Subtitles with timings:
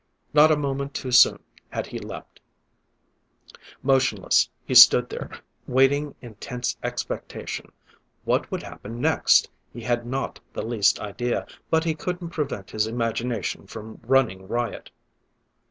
[0.33, 2.39] Not a moment too soon had he leaped.
[3.83, 5.29] Motionless he stood there,
[5.67, 7.71] waiting in tense expectation.
[8.25, 12.87] What would happen next, he had not the least idea, but he couldn't prevent his
[12.87, 14.89] imagination from running riot.